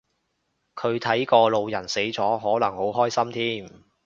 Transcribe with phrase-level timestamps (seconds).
[0.73, 3.83] 佢睇個老人死咗可能好開心添